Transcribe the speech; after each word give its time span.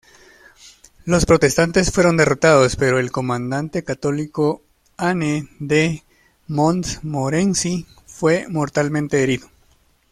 Los 1.05 1.27
protestantes 1.27 1.91
fueron 1.91 2.17
derrotados, 2.17 2.75
pero 2.75 2.97
el 2.97 3.11
comandante 3.11 3.83
católico 3.83 4.63
Anne 4.97 5.47
de 5.59 6.03
Montmorency 6.47 7.85
fue 8.07 8.47
mortalmente 8.49 9.21
herido. 9.21 9.47